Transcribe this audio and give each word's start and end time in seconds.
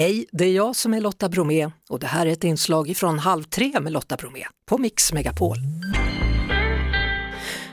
Hej, 0.00 0.26
det 0.32 0.44
är 0.44 0.52
jag 0.52 0.76
som 0.76 0.94
är 0.94 1.00
Lotta 1.00 1.28
Bromé 1.28 1.70
och 1.88 2.00
det 2.00 2.06
här 2.06 2.26
är 2.26 2.30
ett 2.30 2.44
inslag 2.44 2.96
från 2.96 3.18
Halv 3.18 3.42
tre 3.42 3.80
med 3.80 3.92
Lotta 3.92 4.16
Bromé 4.16 4.44
på 4.66 4.78
Mix 4.78 5.12
Megapol. 5.12 5.56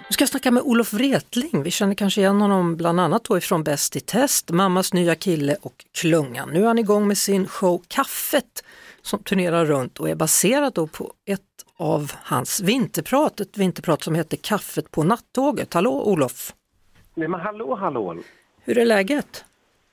Nu 0.07 0.09
ska 0.09 0.22
jag 0.22 0.29
snacka 0.29 0.51
med 0.51 0.63
Olof 0.63 0.93
Wretling. 0.93 1.63
Vi 1.63 1.71
känner 1.71 1.93
kanske 1.93 2.21
igen 2.21 2.42
honom 2.42 2.77
bland 2.77 3.00
annat 3.00 3.24
då 3.24 3.37
ifrån 3.37 3.63
Bäst 3.63 3.95
i 3.95 4.00
test, 4.00 4.50
Mammas 4.50 4.93
nya 4.93 5.16
kille 5.16 5.55
och 5.61 5.85
Klungan. 5.92 6.50
Nu 6.50 6.63
är 6.63 6.67
han 6.67 6.79
igång 6.79 7.08
med 7.08 7.17
sin 7.17 7.48
show 7.48 7.83
Kaffet 7.87 8.64
som 9.02 9.23
turnerar 9.23 9.66
runt 9.66 10.00
och 10.00 10.09
är 10.09 10.16
baserad 10.16 10.73
då 10.73 10.88
på 10.88 11.14
ett 11.25 11.41
av 11.78 12.12
hans 12.16 12.62
vinterprat, 12.62 13.39
ett 13.39 13.57
vinterprat 13.57 14.04
som 14.04 14.16
heter 14.16 14.38
Kaffet 14.38 14.91
på 14.91 15.04
nattåget. 15.04 15.73
Hallå 15.73 16.04
Olof! 16.04 16.54
Nej 17.16 17.28
men 17.28 17.39
hallå 17.39 17.75
hallå! 17.75 18.18
Hur 18.62 18.78
är 18.78 18.86
läget? 18.86 19.46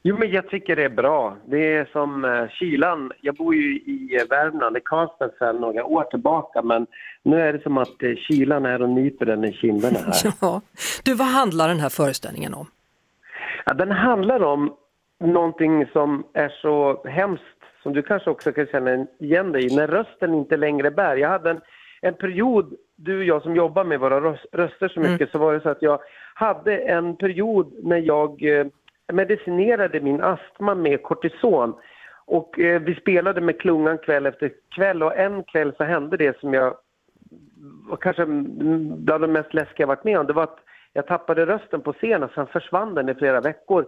Jo 0.06 0.16
men 0.18 0.30
jag 0.30 0.48
tycker 0.48 0.76
det 0.76 0.84
är 0.84 0.88
bra. 0.88 1.36
Det 1.46 1.74
är 1.74 1.88
som 1.92 2.24
uh, 2.24 2.48
kylan. 2.48 3.12
Jag 3.20 3.34
bor 3.34 3.54
ju 3.54 3.76
i 3.76 4.18
uh, 4.20 4.28
Värmland, 4.30 4.76
i 4.76 4.80
Karlstad 4.80 5.30
sedan 5.38 5.56
några 5.56 5.84
år 5.84 6.04
tillbaka 6.04 6.62
men 6.62 6.86
nu 7.22 7.40
är 7.40 7.52
det 7.52 7.62
som 7.62 7.78
att 7.78 8.02
uh, 8.02 8.16
kylan 8.16 8.66
är 8.66 8.82
och 8.82 8.88
nyper 8.88 9.26
den 9.26 9.44
i 9.44 9.52
kinderna 9.52 9.98
här. 9.98 10.32
ja. 10.40 10.60
Du, 11.04 11.14
vad 11.14 11.26
handlar 11.26 11.68
den 11.68 11.80
här 11.80 11.88
föreställningen 11.88 12.54
om? 12.54 12.66
Ja, 13.66 13.74
den 13.74 13.90
handlar 13.90 14.42
om 14.42 14.74
någonting 15.20 15.86
som 15.86 16.24
är 16.32 16.48
så 16.48 17.04
hemskt 17.08 17.42
som 17.82 17.92
du 17.92 18.02
kanske 18.02 18.30
också 18.30 18.52
kan 18.52 18.66
känna 18.66 19.06
igen 19.18 19.52
dig 19.52 19.66
i, 19.66 19.76
när 19.76 19.86
rösten 19.86 20.34
inte 20.34 20.56
längre 20.56 20.90
bär. 20.90 21.16
Jag 21.16 21.28
hade 21.28 21.50
en, 21.50 21.60
en 22.00 22.14
period, 22.14 22.74
du 22.96 23.18
och 23.18 23.24
jag 23.24 23.42
som 23.42 23.56
jobbar 23.56 23.84
med 23.84 24.00
våra 24.00 24.20
röster 24.52 24.88
så 24.88 25.00
mycket, 25.00 25.20
mm. 25.20 25.28
så 25.32 25.38
var 25.38 25.54
det 25.54 25.60
så 25.60 25.68
att 25.68 25.82
jag 25.82 26.00
hade 26.34 26.78
en 26.78 27.16
period 27.16 27.72
när 27.82 27.98
jag 27.98 28.42
medicinerade 29.12 30.00
min 30.00 30.22
astma 30.22 30.74
med 30.74 31.02
kortison. 31.02 31.74
Och 32.26 32.58
eh, 32.58 32.82
vi 32.82 32.94
spelade 32.94 33.40
med 33.40 33.60
klungan 33.60 33.98
kväll 33.98 34.26
efter 34.26 34.52
kväll 34.74 35.02
och 35.02 35.16
en 35.16 35.44
kväll 35.44 35.72
så 35.76 35.84
hände 35.84 36.16
det 36.16 36.40
som 36.40 36.54
jag 36.54 36.74
var 37.88 37.96
kanske 37.96 38.26
bland 38.26 39.24
de 39.24 39.32
mest 39.32 39.54
läskiga 39.54 39.82
jag 39.82 39.86
varit 39.86 40.04
med 40.04 40.18
om. 40.18 40.26
Det 40.26 40.32
var 40.32 40.42
att 40.42 40.58
jag 40.92 41.06
tappade 41.06 41.46
rösten 41.46 41.80
på 41.80 41.92
scenen 41.92 42.22
och 42.22 42.30
sen 42.34 42.46
försvann 42.46 42.94
den 42.94 43.08
i 43.08 43.14
flera 43.14 43.40
veckor. 43.40 43.86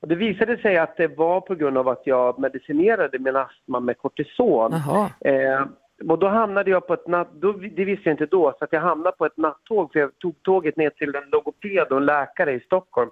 Och 0.00 0.08
det 0.08 0.14
visade 0.14 0.56
sig 0.58 0.78
att 0.78 0.96
det 0.96 1.06
var 1.06 1.40
på 1.40 1.54
grund 1.54 1.78
av 1.78 1.88
att 1.88 2.02
jag 2.04 2.38
medicinerade 2.38 3.18
min 3.18 3.36
astma 3.36 3.80
med 3.80 3.98
kortison. 3.98 4.72
Eh, 5.20 5.66
och 6.08 6.18
då 6.18 6.28
hamnade 6.28 6.70
jag 6.70 6.86
på 6.86 6.94
ett 6.94 7.06
natt... 7.06 7.28
Då, 7.32 7.52
det 7.52 7.84
visste 7.84 8.08
jag 8.08 8.14
inte 8.14 8.26
då, 8.26 8.54
så 8.58 8.64
att 8.64 8.72
jag 8.72 8.80
hamnade 8.80 9.16
på 9.16 9.26
ett 9.26 9.36
nattåg 9.36 9.92
för 9.92 10.00
jag 10.00 10.18
tog 10.18 10.42
tåget 10.42 10.76
ner 10.76 10.90
till 10.90 11.14
en 11.14 11.30
logoped 11.32 11.86
och 11.90 11.96
en 11.96 12.06
läkare 12.06 12.52
i 12.52 12.60
Stockholm. 12.60 13.10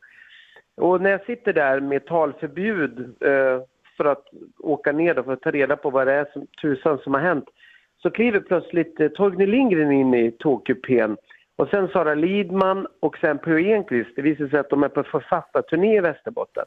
Och 0.76 1.00
när 1.00 1.10
jag 1.10 1.24
sitter 1.24 1.52
där 1.52 1.80
med 1.80 2.06
talförbud 2.06 2.98
eh, 3.20 3.62
för 3.96 4.04
att 4.04 4.24
åka 4.58 4.92
ner 4.92 5.18
och 5.18 5.24
för 5.24 5.32
att 5.32 5.42
ta 5.42 5.50
reda 5.50 5.76
på 5.76 5.90
vad 5.90 6.06
det 6.06 6.12
är 6.12 6.26
som 6.32 6.46
tusan 6.62 6.98
som 6.98 7.14
har 7.14 7.20
hänt 7.20 7.48
så 8.02 8.10
kliver 8.10 8.40
plötsligt 8.40 9.00
eh, 9.00 9.08
Torgny 9.08 9.46
Lindgren 9.46 9.92
in 9.92 10.14
i 10.14 10.30
tågkupén 10.30 11.16
och 11.60 11.68
sen 11.68 11.88
Sara 11.88 12.14
Lidman 12.14 12.86
och 13.00 13.16
sen 13.18 13.38
P.O. 13.38 13.58
Enquist. 13.58 14.10
Det 14.16 14.22
visar 14.22 14.48
sig 14.48 14.58
att 14.58 14.70
de 14.70 14.82
är 14.82 14.88
på 14.88 15.02
författarturné 15.02 15.96
i 15.96 16.00
Västerbotten. 16.00 16.64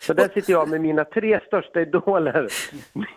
Så 0.00 0.12
där 0.12 0.28
sitter 0.28 0.52
jag 0.52 0.68
med 0.68 0.80
mina 0.80 1.04
tre 1.04 1.40
största 1.46 1.80
idoler 1.80 2.48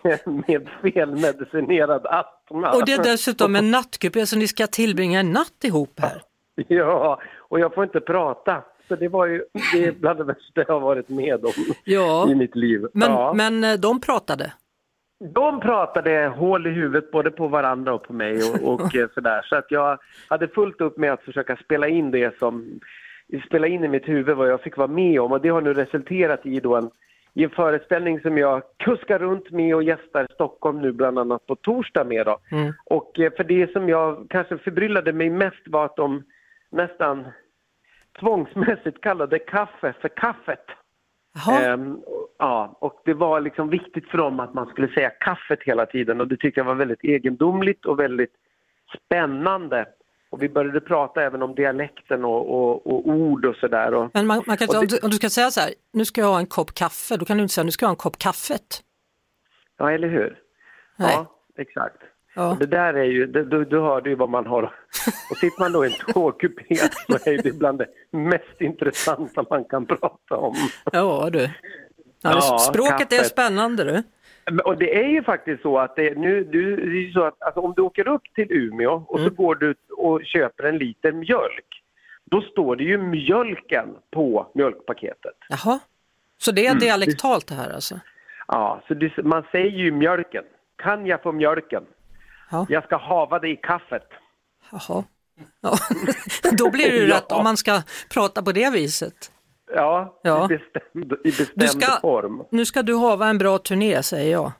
med, 0.02 0.44
med 0.46 0.68
felmedicinerad 0.82 2.06
astma. 2.06 2.72
Och 2.72 2.86
det 2.86 2.92
är 2.92 3.02
dessutom 3.02 3.56
en 3.56 3.70
nattkupé 3.70 4.26
så 4.26 4.38
ni 4.38 4.48
ska 4.48 4.66
tillbringa 4.66 5.20
en 5.20 5.32
natt 5.32 5.64
ihop 5.64 6.00
här. 6.00 6.22
Ja, 6.68 7.20
och 7.38 7.60
jag 7.60 7.74
får 7.74 7.84
inte 7.84 8.00
prata. 8.00 8.62
Så 8.88 8.96
det 8.96 9.08
var 9.08 9.26
ju 9.26 9.44
det 9.72 9.84
är 9.84 9.92
bland 9.92 10.18
det 10.18 10.24
värsta 10.24 10.64
jag 10.66 10.74
har 10.74 10.80
varit 10.80 11.08
med 11.08 11.44
om 11.44 11.52
ja. 11.84 12.30
i 12.30 12.34
mitt 12.34 12.56
liv. 12.56 12.86
Men, 12.92 13.10
ja. 13.10 13.32
men 13.36 13.64
eh, 13.64 13.74
de 13.74 14.00
pratade? 14.00 14.52
De 15.34 15.60
pratade 15.60 16.26
hål 16.36 16.66
i 16.66 16.70
huvudet 16.70 17.10
både 17.10 17.30
på 17.30 17.48
varandra 17.48 17.94
och 17.94 18.02
på 18.02 18.12
mig 18.12 18.36
och, 18.42 18.74
och 18.74 18.96
eh, 18.96 19.08
sådär. 19.14 19.42
Så 19.42 19.56
att 19.56 19.70
jag 19.70 19.98
hade 20.28 20.48
fullt 20.48 20.80
upp 20.80 20.96
med 20.96 21.12
att 21.12 21.22
försöka 21.22 21.56
spela 21.56 21.88
in 21.88 22.10
det 22.10 22.38
som, 22.38 22.80
spela 23.46 23.66
in 23.66 23.84
i 23.84 23.88
mitt 23.88 24.08
huvud 24.08 24.36
vad 24.36 24.48
jag 24.48 24.60
fick 24.60 24.76
vara 24.76 24.88
med 24.88 25.20
om 25.20 25.32
och 25.32 25.40
det 25.40 25.48
har 25.48 25.60
nu 25.60 25.74
resulterat 25.74 26.46
i 26.46 26.60
då 26.60 26.76
en, 26.76 26.90
i 27.34 27.44
en 27.44 27.50
föreställning 27.50 28.20
som 28.20 28.38
jag 28.38 28.62
kuskar 28.76 29.18
runt 29.18 29.50
med 29.50 29.74
och 29.74 29.82
gästar 29.82 30.26
Stockholm 30.34 30.80
nu 30.80 30.92
bland 30.92 31.18
annat 31.18 31.46
på 31.46 31.56
torsdag 31.56 32.04
med 32.04 32.26
då. 32.26 32.38
Mm. 32.50 32.72
Och 32.84 33.18
eh, 33.18 33.32
för 33.36 33.44
det 33.44 33.72
som 33.72 33.88
jag 33.88 34.26
kanske 34.30 34.58
förbryllade 34.58 35.12
mig 35.12 35.30
mest 35.30 35.62
var 35.66 35.84
att 35.84 35.96
de 35.96 36.22
nästan 36.70 37.24
tvångsmässigt 38.20 39.00
kallade 39.00 39.38
kaffe 39.38 39.94
för 40.00 40.08
kaffet. 40.08 40.64
Ehm, 41.60 42.00
ja, 42.38 42.76
och 42.80 43.00
det 43.04 43.14
var 43.14 43.40
liksom 43.40 43.70
viktigt 43.70 44.08
för 44.08 44.18
dem 44.18 44.40
att 44.40 44.54
man 44.54 44.66
skulle 44.66 44.88
säga 44.88 45.10
kaffet 45.10 45.62
hela 45.62 45.86
tiden 45.86 46.20
och 46.20 46.28
det 46.28 46.36
tyckte 46.36 46.60
jag 46.60 46.64
var 46.64 46.74
väldigt 46.74 47.04
egendomligt 47.04 47.84
och 47.84 47.98
väldigt 47.98 48.34
spännande. 48.96 49.86
Och 50.30 50.42
vi 50.42 50.48
började 50.48 50.80
prata 50.80 51.22
även 51.22 51.42
om 51.42 51.54
dialekten 51.54 52.24
och, 52.24 52.54
och, 52.54 52.86
och 52.86 53.08
ord 53.08 53.44
och 53.44 53.56
sådär. 53.56 54.10
Men 54.14 54.26
man, 54.26 54.42
man 54.46 54.56
kan, 54.56 54.68
det, 54.70 54.78
om, 54.78 54.86
du, 54.86 54.98
om, 54.98 55.10
du, 55.10 55.16
ska 55.16 55.30
säga 55.30 55.50
så 55.50 55.60
här, 55.60 55.70
nu 55.92 56.04
ska 56.04 56.20
jag 56.20 56.28
ha 56.28 56.38
en 56.38 56.46
kopp 56.46 56.74
kaffe, 56.74 57.16
då 57.16 57.24
kan 57.24 57.36
du 57.36 57.42
inte 57.42 57.54
säga 57.54 57.64
nu 57.64 57.70
ska 57.70 57.84
jag 57.84 57.88
ha 57.88 57.92
en 57.92 57.96
kopp 57.96 58.18
kaffet. 58.18 58.82
Ja, 59.76 59.92
eller 59.92 60.08
hur? 60.08 60.38
Nej. 60.96 61.12
Ja, 61.12 61.26
exakt. 61.56 62.02
Ja. 62.38 62.56
Det 62.60 62.66
där 62.66 62.94
är 62.94 63.04
ju, 63.04 63.26
du, 63.26 63.64
du 63.64 63.78
hörde 63.78 64.10
ju 64.10 64.16
vad 64.16 64.28
man 64.28 64.46
har. 64.46 64.62
Och 65.30 65.36
sitter 65.36 65.60
man 65.60 65.72
då 65.72 65.86
i 65.86 65.88
en 65.88 66.12
tågkupé 66.12 66.76
så 67.06 67.30
är 67.30 67.42
det 67.42 67.58
bland 67.58 67.78
det 67.78 67.86
mest 68.10 68.60
intressanta 68.60 69.44
man 69.50 69.64
kan 69.64 69.86
prata 69.86 70.36
om. 70.36 70.54
Ja 70.92 71.30
du. 71.32 71.40
Ja, 71.40 71.50
ja, 72.22 72.58
språket 72.58 72.98
kaffet. 72.98 73.12
är 73.12 73.24
spännande 73.24 73.84
du. 73.84 74.02
Och 74.62 74.78
det 74.78 75.04
är 75.04 75.08
ju 75.08 75.22
faktiskt 75.22 75.62
så 75.62 75.78
att 75.78 75.96
det, 75.96 76.18
nu, 76.18 76.44
du, 76.44 76.76
det 76.76 77.08
är 77.08 77.12
så 77.12 77.22
att 77.22 77.42
alltså, 77.42 77.60
om 77.60 77.72
du 77.76 77.82
åker 77.82 78.08
upp 78.08 78.22
till 78.34 78.52
Umeå 78.52 79.04
och 79.08 79.18
mm. 79.18 79.30
så 79.30 79.34
går 79.42 79.54
du 79.54 79.74
och 79.96 80.20
köper 80.24 80.64
en 80.64 80.78
liter 80.78 81.12
mjölk. 81.12 81.82
Då 82.24 82.40
står 82.40 82.76
det 82.76 82.84
ju 82.84 82.98
mjölken 82.98 83.88
på 84.10 84.50
mjölkpaketet. 84.54 85.36
Jaha, 85.48 85.78
så 86.38 86.52
det 86.52 86.66
är 86.66 86.70
mm. 86.70 86.80
dialektalt 86.80 87.46
det 87.46 87.54
här 87.54 87.70
alltså? 87.70 88.00
Ja, 88.48 88.82
så 88.88 88.94
det, 88.94 89.16
man 89.24 89.44
säger 89.52 89.78
ju 89.78 89.92
mjölken. 89.92 90.44
Kan 90.76 91.06
jag 91.06 91.22
få 91.22 91.32
mjölken? 91.32 91.82
Ja. 92.50 92.66
Jag 92.68 92.84
ska 92.84 92.96
hava 92.96 93.38
det 93.38 93.48
i 93.48 93.56
kaffet. 93.56 94.08
Jaha. 94.70 95.04
Ja. 95.60 95.78
Då 96.58 96.70
blir 96.70 96.90
det 96.90 96.96
ju 96.96 97.06
rätt 97.12 97.32
om 97.32 97.44
man 97.44 97.56
ska 97.56 97.82
prata 98.14 98.42
på 98.42 98.52
det 98.52 98.70
viset. 98.70 99.32
Ja, 99.74 100.20
ja. 100.22 100.44
I, 100.44 100.48
bestämd, 100.48 101.12
i 101.24 101.30
bestämd 101.30 101.82
ska, 101.82 102.00
form. 102.00 102.44
Nu 102.50 102.64
ska 102.64 102.82
du 102.82 102.96
hava 102.96 103.26
en 103.26 103.38
bra 103.38 103.58
turné 103.58 104.02
säger 104.02 104.32
jag. 104.32 104.52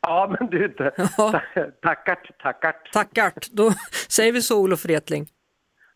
Ja, 0.00 0.36
men 0.38 0.50
du, 0.50 0.74
ja. 0.96 1.40
tackart, 1.82 2.30
tackart. 2.42 2.92
Tackart, 2.92 3.48
då 3.50 3.72
säger 4.08 4.32
vi 4.32 4.42
så 4.42 4.60
Olof 4.60 4.84
Wretling. 4.84 5.28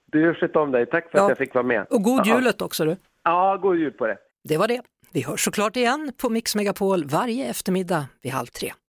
Du 0.06 0.34
sitt 0.34 0.56
om 0.56 0.72
dig, 0.72 0.86
tack 0.86 1.10
för 1.10 1.18
ja. 1.18 1.24
att 1.24 1.30
jag 1.30 1.38
fick 1.38 1.54
vara 1.54 1.64
med. 1.64 1.86
Och 1.90 2.02
god 2.02 2.26
julet 2.26 2.62
också 2.62 2.84
du. 2.84 2.96
Ja, 3.24 3.58
god 3.62 3.76
jul 3.76 3.92
på 3.92 4.06
det. 4.06 4.18
Det 4.44 4.56
var 4.56 4.68
det. 4.68 4.82
Vi 5.12 5.22
hörs 5.22 5.44
såklart 5.44 5.76
igen 5.76 6.12
på 6.16 6.28
Mix 6.28 6.56
Megapol 6.56 7.04
varje 7.04 7.50
eftermiddag 7.50 8.06
vid 8.22 8.32
halv 8.32 8.46
tre. 8.46 8.72